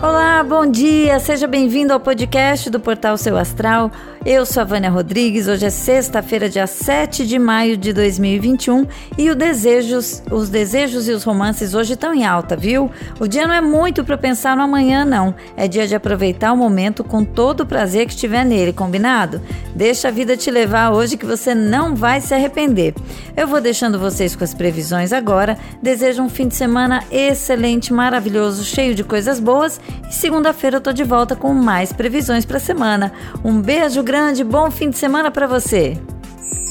[0.00, 3.90] Olá, bom dia, seja bem-vindo ao podcast do Portal Seu Astral.
[4.24, 8.86] Eu sou a Vânia Rodrigues, hoje é sexta-feira, dia 7 de maio de 2021
[9.16, 12.90] e desejos, os desejos e os romances hoje estão em alta, viu?
[13.18, 15.34] O dia não é muito para pensar no amanhã, não.
[15.56, 19.40] É dia de aproveitar o momento com todo o prazer que estiver nele, combinado?
[19.74, 22.94] Deixa a vida te levar hoje que você não vai se arrepender.
[23.36, 25.58] Eu vou deixando vocês com as previsões agora.
[25.82, 30.92] Desejo um fim de semana excelente, maravilhoso, cheio de coisas boas e segunda-feira eu tô
[30.92, 33.12] de volta com mais previsões para a semana.
[33.44, 35.98] Um beijo grande, bom fim de semana para você.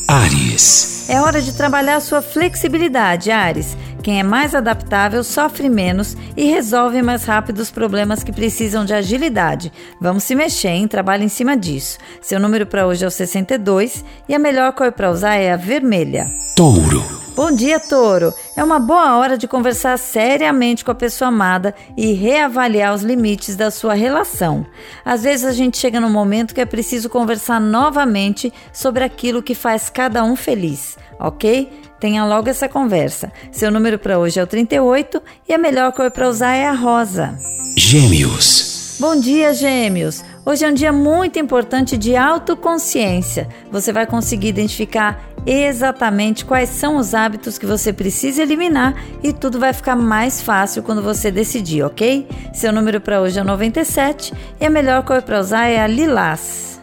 [0.07, 1.09] Ares.
[1.09, 3.77] É hora de trabalhar sua flexibilidade, Ares.
[4.01, 8.93] Quem é mais adaptável sofre menos e resolve mais rápido os problemas que precisam de
[8.93, 9.71] agilidade.
[9.99, 10.87] Vamos se mexer, hein?
[10.87, 11.97] Trabalhe em cima disso.
[12.21, 15.57] Seu número para hoje é o 62 e a melhor cor para usar é a
[15.57, 16.31] vermelha.
[16.55, 17.16] Touro.
[17.37, 18.33] Bom dia, Touro!
[18.55, 23.55] É uma boa hora de conversar seriamente com a pessoa amada e reavaliar os limites
[23.55, 24.65] da sua relação.
[25.05, 29.53] Às vezes a gente chega num momento que é preciso conversar novamente sobre aquilo que
[29.53, 31.71] faz cada um feliz, ok?
[31.99, 33.31] Tenha logo essa conversa.
[33.51, 36.73] Seu número para hoje é o 38 e a melhor cor para usar é a
[36.73, 37.37] rosa.
[37.77, 38.97] Gêmeos.
[38.99, 40.23] Bom dia, Gêmeos!
[40.47, 43.49] Hoje é um dia muito importante de autoconsciência.
[43.69, 49.59] Você vai conseguir identificar exatamente quais são os hábitos que você precisa eliminar e tudo
[49.59, 52.25] vai ficar mais fácil quando você decidir, ok?
[52.53, 56.79] Seu número para hoje é 97 e a melhor cor para usar é a lilás.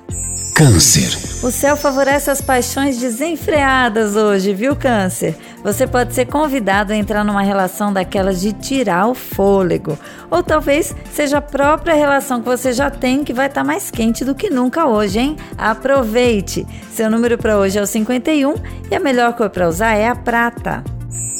[0.55, 1.34] Câncer.
[1.45, 5.37] O céu favorece as paixões desenfreadas hoje, viu, Câncer?
[5.63, 9.99] Você pode ser convidado a entrar numa relação daquelas de tirar o fôlego.
[10.31, 13.91] Ou talvez seja a própria relação que você já tem que vai estar tá mais
[13.91, 15.37] quente do que nunca hoje, hein?
[15.59, 16.67] Aproveite!
[16.91, 18.55] Seu número para hoje é o 51
[18.91, 20.83] e a melhor cor para usar é a prata.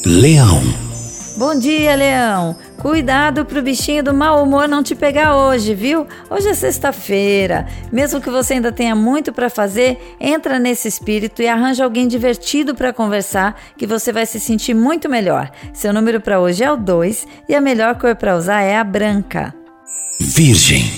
[0.05, 0.94] Leão.
[1.37, 2.55] Bom dia, Leão.
[2.77, 6.07] Cuidado pro bichinho do mau humor não te pegar hoje, viu?
[6.29, 7.67] Hoje é sexta-feira.
[7.91, 12.73] Mesmo que você ainda tenha muito para fazer, entra nesse espírito e arranja alguém divertido
[12.73, 15.51] para conversar, que você vai se sentir muito melhor.
[15.73, 18.83] Seu número para hoje é o 2 e a melhor cor para usar é a
[18.83, 19.53] branca.
[20.21, 20.89] Virgem.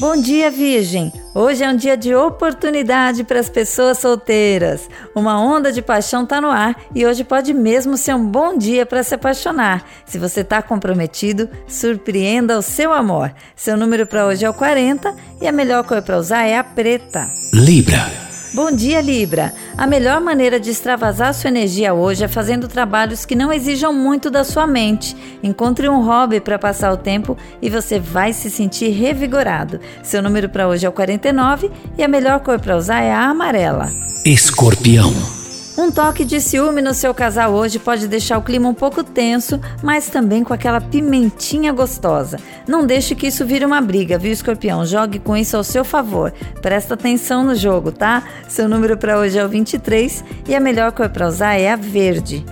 [0.00, 1.23] Bom dia, Virgem!
[1.34, 4.88] Hoje é um dia de oportunidade para as pessoas solteiras.
[5.16, 8.86] Uma onda de paixão está no ar e hoje pode mesmo ser um bom dia
[8.86, 9.84] para se apaixonar.
[10.06, 13.34] Se você está comprometido, surpreenda o seu amor.
[13.56, 15.12] Seu número para hoje é o 40
[15.42, 17.28] e a melhor cor para usar é a preta.
[17.52, 18.23] Libra.
[18.54, 19.52] Bom dia, Libra!
[19.76, 24.30] A melhor maneira de extravasar sua energia hoje é fazendo trabalhos que não exijam muito
[24.30, 25.16] da sua mente.
[25.42, 29.80] Encontre um hobby para passar o tempo e você vai se sentir revigorado.
[30.04, 33.24] Seu número para hoje é o 49 e a melhor cor para usar é a
[33.24, 33.90] amarela.
[34.24, 35.12] Escorpião.
[35.76, 39.60] Um toque de ciúme no seu casal hoje pode deixar o clima um pouco tenso,
[39.82, 42.38] mas também com aquela pimentinha gostosa.
[42.66, 44.86] Não deixe que isso vire uma briga, viu, escorpião?
[44.86, 46.32] Jogue com isso ao seu favor.
[46.62, 48.22] Presta atenção no jogo, tá?
[48.48, 51.76] Seu número para hoje é o 23 e a melhor cor para usar é a
[51.76, 52.46] verde.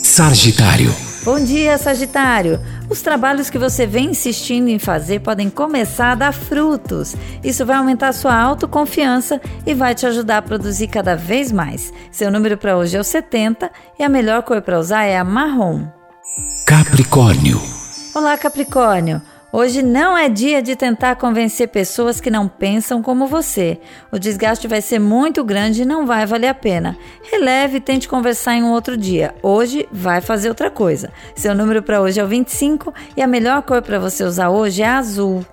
[0.00, 0.94] Sagitário.
[1.24, 2.60] Bom dia, Sagitário!
[2.88, 7.16] Os trabalhos que você vem insistindo em fazer podem começar a dar frutos.
[7.42, 11.92] Isso vai aumentar sua autoconfiança e vai te ajudar a produzir cada vez mais.
[12.10, 15.24] Seu número para hoje é o 70 e a melhor cor para usar é a
[15.24, 15.86] marrom.
[16.66, 17.60] Capricórnio.
[18.14, 19.31] Olá, Capricórnio!
[19.52, 23.78] Hoje não é dia de tentar convencer pessoas que não pensam como você.
[24.10, 26.96] O desgaste vai ser muito grande e não vai valer a pena.
[27.30, 29.34] Releve e tente conversar em um outro dia.
[29.42, 31.12] Hoje vai fazer outra coisa.
[31.36, 34.80] Seu número para hoje é o 25 e a melhor cor para você usar hoje
[34.80, 35.44] é azul.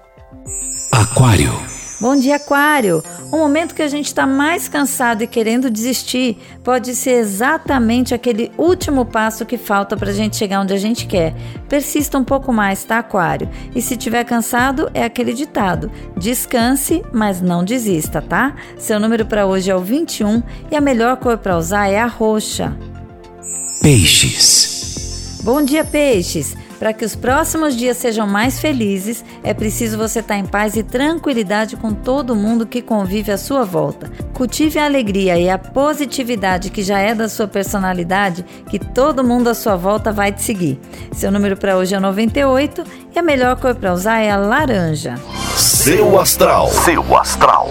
[0.93, 1.68] Aquário.
[1.99, 3.03] Bom dia, Aquário!
[3.29, 8.49] O momento que a gente está mais cansado e querendo desistir pode ser exatamente aquele
[8.57, 11.35] último passo que falta para a gente chegar onde a gente quer.
[11.67, 13.49] Persista um pouco mais, tá, Aquário?
[13.75, 18.55] E se tiver cansado, é aquele ditado: descanse, mas não desista, tá?
[18.77, 22.07] Seu número para hoje é o 21 e a melhor cor para usar é a
[22.07, 22.77] roxa.
[23.81, 25.41] Peixes.
[25.43, 26.55] Bom dia, peixes!
[26.79, 30.77] Para que os próximos dias sejam mais felizes, é preciso você estar tá em paz
[30.77, 34.09] e tranquilidade com todo mundo que convive à sua volta.
[34.33, 39.49] Cultive a alegria e a positividade que já é da sua personalidade, que todo mundo
[39.49, 40.79] à sua volta vai te seguir.
[41.11, 45.15] Seu número para hoje é 98 e a melhor cor para usar é a laranja.
[45.57, 46.69] Seu astral.
[46.69, 47.69] Seu astral.